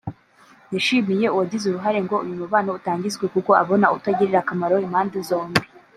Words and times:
yashimiye 0.73 1.25
uwagize 1.29 1.65
uruhare 1.67 1.99
ngo 2.05 2.15
uyu 2.23 2.39
mubano 2.41 2.69
utangizwe 2.79 3.25
kuko 3.33 3.51
abona 3.61 3.87
uzagirira 3.95 4.37
akamaro 4.41 4.75
impande 4.87 5.17
zombi 5.29 5.61